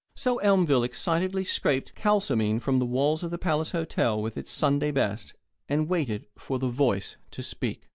So 0.15 0.39
Elmville 0.39 0.81
excitedly 0.83 1.43
scraped 1.43 1.93
kalsomine 1.93 2.59
from 2.59 2.79
the 2.79 2.87
walls 2.87 3.21
of 3.21 3.29
the 3.29 3.37
Palace 3.37 3.69
Hotel 3.69 4.19
with 4.19 4.35
its 4.35 4.51
Sunday 4.51 4.89
best, 4.89 5.35
and 5.69 5.87
waited 5.87 6.25
for 6.39 6.57
the 6.57 6.69
Voice 6.69 7.17
to 7.29 7.43
speak. 7.43 7.85